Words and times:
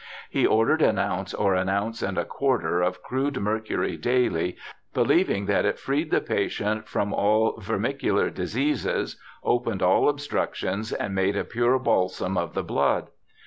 He 0.31 0.47
ordered 0.47 0.81
an 0.81 0.97
ounce 0.97 1.31
or 1.31 1.53
an 1.53 1.69
ounce 1.69 2.01
and 2.01 2.17
a 2.17 2.25
quarter 2.25 2.81
of 2.81 3.03
crude 3.03 3.39
mercury 3.39 3.97
daily, 3.97 4.57
believing 4.95 5.45
that 5.45 5.63
it 5.63 5.77
freed 5.77 6.09
the 6.09 6.19
patient 6.21 6.87
from 6.87 7.13
all 7.13 7.55
vermi 7.61 7.93
cular 7.93 8.33
diseases, 8.33 9.21
opened 9.43 9.83
all 9.83 10.09
obstructions, 10.09 10.91
and 10.91 11.13
made 11.13 11.37
a 11.37 11.43
pure 11.43 11.77
balsam 11.77 12.35
of 12.35 12.55
the 12.55 12.63
blood. 12.63 13.09